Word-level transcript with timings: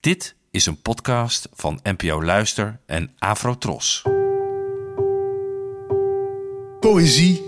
Dit 0.00 0.36
is 0.50 0.66
een 0.66 0.82
podcast 0.82 1.48
van 1.52 1.80
NPO 1.82 2.22
Luister 2.24 2.80
en 2.86 3.14
Afrotros. 3.18 4.02
Poëzie 6.80 7.42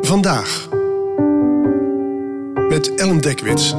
vandaag. 0.00 0.68
Met 2.68 2.94
Ellen 2.94 3.20
Dekwits. 3.20 3.70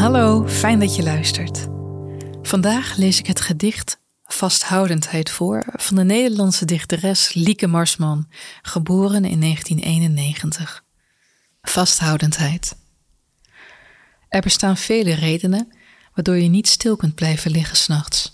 Hallo, 0.00 0.48
fijn 0.48 0.78
dat 0.78 0.96
je 0.96 1.02
luistert. 1.02 1.66
Vandaag 2.42 2.96
lees 2.96 3.18
ik 3.18 3.26
het 3.26 3.40
gedicht 3.40 4.00
Vasthoudendheid 4.24 5.30
voor 5.30 5.64
van 5.72 5.96
de 5.96 6.04
Nederlandse 6.04 6.64
dichteres 6.64 7.34
Lieke 7.34 7.66
Marsman, 7.66 8.28
geboren 8.62 9.24
in 9.24 9.40
1991. 9.40 10.84
Vasthoudendheid. 11.70 12.76
Er 14.28 14.40
bestaan 14.40 14.76
vele 14.76 15.14
redenen 15.14 15.72
waardoor 16.14 16.36
je 16.36 16.48
niet 16.48 16.68
stil 16.68 16.96
kunt 16.96 17.14
blijven 17.14 17.50
liggen 17.50 17.76
s'nachts. 17.76 18.32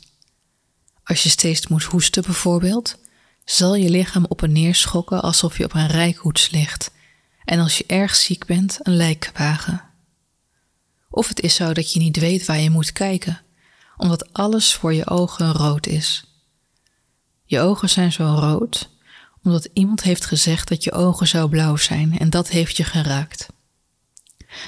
Als 1.04 1.23
je 1.23 1.28
steeds 1.28 1.66
moet 1.66 1.82
hoesten 1.82 2.23
bijvoorbeeld, 2.23 2.98
zal 3.45 3.74
je 3.74 3.90
lichaam 3.90 4.24
op 4.28 4.42
en 4.42 4.52
neer 4.52 4.74
schokken 4.74 5.23
alsof 5.23 5.59
je 5.59 5.64
op 5.64 5.74
een 5.74 5.87
rijkoets 5.87 6.50
ligt 6.50 6.90
en 7.45 7.59
als 7.59 7.78
je 7.78 7.84
erg 7.87 8.14
ziek 8.14 8.46
bent 8.46 8.78
een 8.82 8.96
lijk 8.96 9.30
wagen. 9.34 9.82
Of 11.10 11.28
het 11.28 11.40
is 11.40 11.54
zo 11.54 11.73
dat 11.73 11.92
je 11.92 11.98
niet 11.98 12.18
weet 12.18 12.45
waar 12.45 12.60
je 12.60 12.70
moet 12.70 12.92
kijken, 12.92 13.40
omdat 13.96 14.32
alles 14.32 14.74
voor 14.74 14.95
je 14.95 15.09
ogen 15.09 15.52
rood 15.52 15.87
is. 15.87 16.24
Je 17.45 17.60
ogen 17.60 17.88
zijn 17.88 18.12
zo 18.12 18.24
rood 18.24 18.90
omdat 19.42 19.69
iemand 19.73 20.02
heeft 20.02 20.24
gezegd 20.24 20.69
dat 20.69 20.84
je 20.84 20.92
ogen 20.92 21.28
zo 21.28 21.48
blauw 21.48 21.77
zijn 21.77 22.19
en 22.19 22.30
dat 22.30 22.48
heeft 22.48 22.77
je 22.77 22.84
geraakt. 22.84 23.48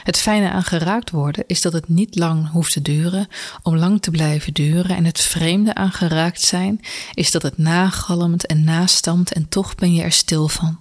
Het 0.03 0.17
fijne 0.17 0.51
aan 0.51 0.65
geraakt 0.65 1.11
worden 1.11 1.45
is 1.47 1.61
dat 1.61 1.73
het 1.73 1.89
niet 1.89 2.17
lang 2.17 2.51
hoeft 2.51 2.73
te 2.73 2.83
duren 2.83 3.29
om 3.63 3.77
lang 3.77 4.03
te 4.03 4.11
blijven 4.11 4.53
duren 4.53 4.97
en 4.97 5.05
het 5.05 5.21
vreemde 5.21 5.75
aan 5.75 5.93
geraakt 5.93 6.41
zijn 6.41 6.81
is 7.15 7.31
dat 7.31 7.43
het 7.43 7.59
nagalmt 7.59 8.47
en 8.47 8.65
nastamt 8.65 9.33
en 9.33 9.49
toch 9.49 9.75
ben 9.75 9.95
je 9.95 10.03
er 10.03 10.13
stil 10.13 10.49
van. 10.49 10.81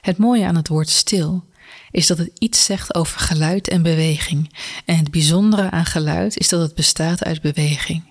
Het 0.00 0.16
mooie 0.18 0.46
aan 0.46 0.56
het 0.56 0.68
woord 0.68 0.88
stil 0.88 1.44
is 1.90 2.06
dat 2.06 2.18
het 2.18 2.30
iets 2.38 2.64
zegt 2.64 2.94
over 2.94 3.20
geluid 3.20 3.68
en 3.68 3.82
beweging 3.82 4.54
en 4.84 4.96
het 4.96 5.10
bijzondere 5.10 5.70
aan 5.70 5.86
geluid 5.86 6.38
is 6.38 6.48
dat 6.48 6.60
het 6.60 6.74
bestaat 6.74 7.24
uit 7.24 7.40
beweging. 7.40 8.10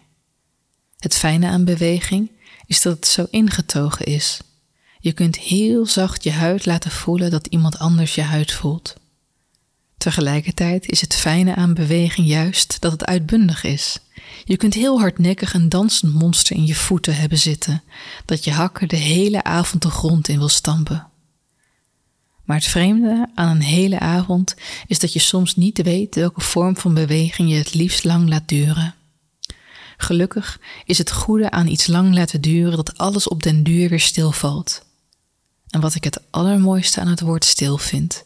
Het 0.99 1.15
fijne 1.15 1.47
aan 1.47 1.65
beweging 1.65 2.31
is 2.65 2.81
dat 2.81 2.95
het 2.95 3.07
zo 3.07 3.27
ingetogen 3.29 4.05
is. 4.05 4.39
Je 5.03 5.11
kunt 5.11 5.37
heel 5.37 5.85
zacht 5.85 6.23
je 6.23 6.31
huid 6.31 6.65
laten 6.65 6.91
voelen 6.91 7.31
dat 7.31 7.47
iemand 7.47 7.79
anders 7.79 8.15
je 8.15 8.21
huid 8.21 8.51
voelt. 8.51 8.95
Tegelijkertijd 9.97 10.87
is 10.87 11.01
het 11.01 11.15
fijne 11.15 11.55
aan 11.55 11.73
beweging 11.73 12.27
juist 12.27 12.81
dat 12.81 12.91
het 12.91 13.05
uitbundig 13.05 13.63
is. 13.63 13.99
Je 14.43 14.57
kunt 14.57 14.73
heel 14.73 14.99
hardnekkig 14.99 15.53
een 15.53 15.69
dansend 15.69 16.13
monster 16.13 16.55
in 16.55 16.65
je 16.65 16.75
voeten 16.75 17.15
hebben 17.15 17.37
zitten, 17.37 17.83
dat 18.25 18.43
je 18.43 18.51
hakken 18.51 18.87
de 18.87 18.95
hele 18.95 19.43
avond 19.43 19.81
de 19.81 19.89
grond 19.89 20.27
in 20.27 20.37
wil 20.37 20.49
stampen. 20.49 21.07
Maar 22.43 22.57
het 22.57 22.65
vreemde 22.65 23.29
aan 23.35 23.49
een 23.49 23.61
hele 23.61 23.99
avond 23.99 24.55
is 24.87 24.99
dat 24.99 25.13
je 25.13 25.19
soms 25.19 25.55
niet 25.55 25.81
weet 25.81 26.15
welke 26.15 26.41
vorm 26.41 26.77
van 26.77 26.93
beweging 26.93 27.49
je 27.49 27.55
het 27.55 27.73
liefst 27.73 28.03
lang 28.03 28.29
laat 28.29 28.47
duren. 28.47 28.95
Gelukkig 29.97 30.59
is 30.85 30.97
het 30.97 31.11
goede 31.11 31.51
aan 31.51 31.67
iets 31.67 31.87
lang 31.87 32.13
laten 32.13 32.41
duren 32.41 32.75
dat 32.75 32.97
alles 32.97 33.27
op 33.27 33.43
den 33.43 33.63
duur 33.63 33.89
weer 33.89 33.99
stilvalt. 33.99 34.89
En 35.71 35.81
wat 35.81 35.95
ik 35.95 36.03
het 36.03 36.21
allermooiste 36.29 37.01
aan 37.01 37.07
het 37.07 37.21
woord 37.21 37.45
stil 37.45 37.77
vind, 37.77 38.23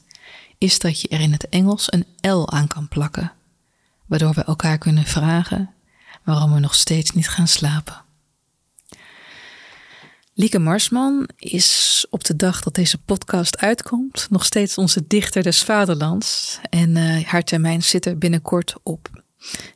is 0.58 0.80
dat 0.80 1.02
je 1.02 1.08
er 1.08 1.20
in 1.20 1.32
het 1.32 1.50
Engels 1.50 1.94
een 1.94 2.32
L 2.32 2.50
aan 2.50 2.68
kan 2.68 2.88
plakken, 2.88 3.32
waardoor 4.06 4.34
we 4.34 4.44
elkaar 4.44 4.78
kunnen 4.78 5.06
vragen 5.06 5.70
waarom 6.24 6.54
we 6.54 6.60
nog 6.60 6.76
steeds 6.76 7.12
niet 7.12 7.30
gaan 7.30 7.48
slapen. 7.48 8.04
Lieke 10.34 10.60
Marsman 10.60 11.30
is 11.38 12.06
op 12.10 12.24
de 12.24 12.36
dag 12.36 12.62
dat 12.62 12.76
deze 12.76 12.98
podcast 12.98 13.58
uitkomt 13.58 14.28
nog 14.30 14.46
steeds 14.46 14.78
onze 14.78 15.08
dichter 15.08 15.44
des 15.44 15.64
vaderlands 15.64 16.60
en 16.70 16.96
uh, 16.96 17.26
haar 17.26 17.44
termijn 17.44 17.84
zit 17.84 18.06
er 18.06 18.18
binnenkort 18.18 18.76
op. 18.84 19.24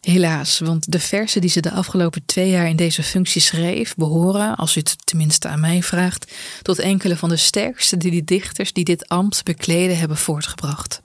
Helaas, 0.01 0.59
want 0.59 0.91
de 0.91 0.99
versen 0.99 1.41
die 1.41 1.49
ze 1.49 1.59
de 1.59 1.71
afgelopen 1.71 2.25
twee 2.25 2.49
jaar 2.49 2.67
in 2.67 2.75
deze 2.75 3.03
functie 3.03 3.41
schreef, 3.41 3.95
behoren, 3.95 4.55
als 4.55 4.75
u 4.75 4.79
het 4.79 5.07
tenminste 5.07 5.47
aan 5.47 5.59
mij 5.59 5.83
vraagt, 5.83 6.31
tot 6.61 6.79
enkele 6.79 7.17
van 7.17 7.29
de 7.29 7.37
sterkste 7.37 7.97
die 7.97 8.11
die 8.11 8.23
dichters 8.23 8.73
die 8.73 8.83
dit 8.83 9.07
ambt 9.07 9.43
bekleden 9.43 9.97
hebben 9.97 10.17
voortgebracht. 10.17 11.01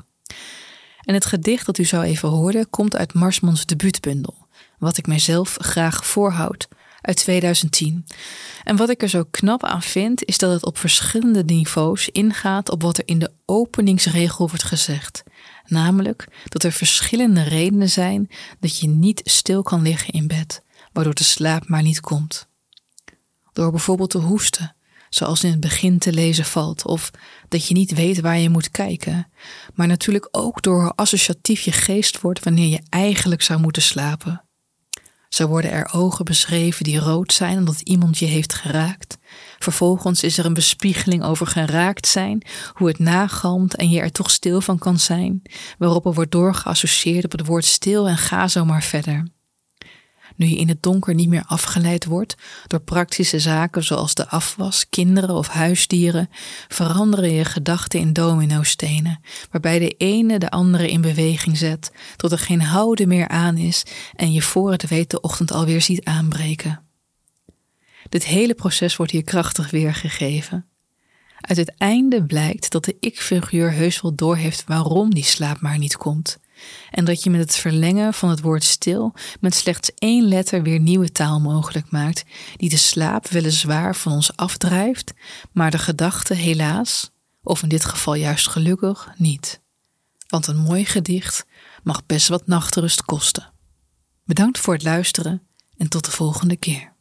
En 1.01 1.15
het 1.15 1.25
gedicht 1.25 1.67
dat 1.67 1.79
u 1.79 1.85
zo 1.85 2.01
even 2.01 2.29
hoorde, 2.29 2.67
komt 2.67 2.97
uit 2.97 3.15
Marsmans 3.15 3.67
debuutbundel, 3.67 4.47
wat 4.79 4.97
ik 4.97 5.07
mijzelf 5.07 5.57
graag 5.61 6.07
voorhoud, 6.07 6.69
uit 7.01 7.17
2010. 7.17 8.07
En 8.65 8.77
wat 8.77 8.91
ik 8.91 9.03
er 9.03 9.09
zo 9.09 9.25
knap 9.31 9.65
aan 9.65 9.83
vind, 9.83 10.25
is 10.25 10.39
dat 10.39 10.53
het 10.53 10.65
op 10.65 10.79
verschillende 10.79 11.45
niveaus 11.45 12.09
ingaat 12.09 12.71
op 12.71 12.83
wat 12.83 12.99
er 12.99 13.05
in 13.07 13.19
de 13.19 13.31
openingsregel 13.45 14.49
wordt 14.49 14.65
gezegd. 14.65 15.24
Namelijk 15.67 16.29
dat 16.49 16.63
er 16.63 16.73
verschillende 16.73 17.43
redenen 17.43 17.91
zijn 17.91 18.31
dat 18.61 18.79
je 18.79 18.89
niet 18.89 19.21
stil 19.25 19.63
kan 19.63 19.83
liggen 19.83 20.13
in 20.13 20.27
bed, 20.27 20.63
waardoor 20.93 21.15
de 21.15 21.25
slaap 21.25 21.69
maar 21.69 21.83
niet 21.83 22.01
komt. 22.01 22.47
Door 23.53 23.71
bijvoorbeeld 23.71 24.11
te 24.11 24.19
hoesten, 24.19 24.75
zoals 25.09 25.45
in 25.45 25.51
het 25.51 25.61
begin 25.61 25.99
te 25.99 26.13
lezen 26.13 26.45
valt, 26.45 26.87
of 26.87 27.11
dat 27.49 27.67
je 27.67 27.75
niet 27.75 27.95
weet 27.95 28.21
waar 28.21 28.39
je 28.39 28.51
moet 28.51 28.71
kijken, 28.71 29.29
maar 29.75 29.87
natuurlijk 29.87 30.29
ook 30.31 30.63
door 30.63 30.83
hoe 30.83 30.93
associatief 30.97 31.61
je 31.61 31.73
geest 31.73 32.21
wordt 32.21 32.45
wanneer 32.45 32.69
je 32.69 32.83
eigenlijk 32.89 33.43
zou 33.43 33.61
moeten 33.61 33.83
slapen. 33.83 34.45
Zo 35.29 35.47
worden 35.47 35.71
er 35.71 35.93
ogen 35.93 36.25
beschreven 36.25 36.85
die 36.85 36.99
rood 36.99 37.33
zijn 37.33 37.59
omdat 37.59 37.81
iemand 37.81 38.19
je 38.19 38.27
heeft 38.27 38.55
geraakt. 38.55 39.19
Vervolgens 39.59 40.23
is 40.23 40.39
er 40.39 40.45
een 40.45 40.55
bespiegeling 40.55 41.25
over 41.25 41.47
geraakt 41.47 42.07
zijn, 42.07 42.43
hoe 42.73 42.89
het 42.89 42.99
nagalmt 42.99 43.77
en 43.77 43.91
je 43.91 44.01
er 44.01 44.13
toch 44.13 44.31
stil 44.31 44.61
van 44.61 44.79
kan 44.79 44.99
zijn, 44.99 45.43
waarop 45.79 46.07
er 46.07 46.15
wordt 46.15 46.33
doorgeassocieerd 46.33 47.25
op 47.25 47.33
het 47.33 47.47
woord 47.47 47.65
stil 47.65 48.09
en 48.09 48.17
ga 48.17 48.49
zo 48.49 48.65
maar 48.65 48.83
verder. 48.83 49.25
Nu 50.37 50.47
je 50.47 50.57
in 50.57 50.69
het 50.69 50.83
donker 50.83 51.15
niet 51.15 51.29
meer 51.29 51.45
afgeleid 51.47 52.05
wordt 52.05 52.35
door 52.67 52.81
praktische 52.81 53.39
zaken 53.39 53.85
zoals 53.85 54.15
de 54.15 54.29
afwas, 54.29 54.89
kinderen 54.89 55.35
of 55.35 55.49
huisdieren, 55.49 56.29
veranderen 56.69 57.33
je 57.33 57.45
gedachten 57.45 58.01
in 58.01 58.13
dominostenen, 58.13 59.21
waarbij 59.51 59.79
de 59.79 59.95
ene 59.99 60.39
de 60.39 60.51
andere 60.51 60.91
in 60.91 61.01
beweging 61.01 61.57
zet, 61.57 61.93
tot 62.17 62.33
er 62.33 62.39
geen 62.39 62.63
houden 62.63 63.09
meer 63.09 63.29
aan 63.29 63.57
is 63.57 63.83
en 64.15 64.33
je 64.33 64.43
voor 64.43 64.71
het 64.71 64.89
weet 64.89 65.11
de 65.11 65.21
ochtend 65.21 65.53
alweer 65.53 65.83
ziet 65.83 66.05
aanbreken. 66.05 66.84
Dit 68.09 68.25
hele 68.25 68.55
proces 68.55 68.97
wordt 68.97 69.13
hier 69.13 69.25
krachtig 69.25 69.71
weergegeven. 69.71 70.67
Uit 71.41 71.59
het 71.59 71.75
einde 71.77 72.25
blijkt 72.25 72.71
dat 72.71 72.85
de 72.85 72.97
ik-figuur 73.01 73.73
heus 73.73 74.01
wel 74.01 74.15
doorheeft 74.15 74.65
waarom 74.67 75.15
die 75.15 75.25
slaap 75.25 75.61
maar 75.61 75.79
niet 75.79 75.97
komt 75.97 76.39
en 76.91 77.05
dat 77.05 77.23
je 77.23 77.31
met 77.31 77.41
het 77.41 77.57
verlengen 77.57 78.15
van 78.15 78.29
het 78.29 78.41
woord 78.41 78.65
stil 78.65 79.15
met 79.41 79.55
slechts 79.55 79.91
één 79.95 80.29
letter 80.29 80.63
weer 80.63 80.81
nieuwe 80.81 81.13
taal 81.13 81.41
mogelijk 81.41 81.91
maakt, 81.91 82.25
die 82.57 82.69
de 82.69 82.77
slaap 82.77 83.29
weliswaar 83.29 83.97
van 83.97 84.13
ons 84.13 84.37
afdrijft, 84.37 85.13
maar 85.53 85.71
de 85.71 85.79
gedachte 85.79 86.35
helaas, 86.35 87.11
of 87.43 87.63
in 87.63 87.69
dit 87.69 87.85
geval 87.85 88.15
juist 88.15 88.49
gelukkig, 88.49 89.13
niet. 89.17 89.61
Want 90.29 90.47
een 90.47 90.59
mooi 90.59 90.85
gedicht 90.85 91.47
mag 91.83 92.07
best 92.07 92.29
wat 92.29 92.47
nachtrust 92.47 93.03
kosten. 93.03 93.53
Bedankt 94.25 94.59
voor 94.59 94.75
het 94.75 94.83
luisteren 94.83 95.43
en 95.77 95.89
tot 95.89 96.05
de 96.05 96.11
volgende 96.11 96.57
keer. 96.57 96.94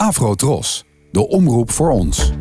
Afro 0.00 0.34
Tros, 0.34 0.84
de 1.10 1.28
omroep 1.28 1.70
voor 1.70 1.90
ons. 1.90 2.32